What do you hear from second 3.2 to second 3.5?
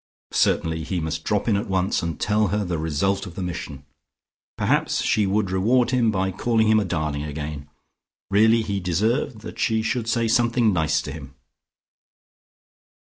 of the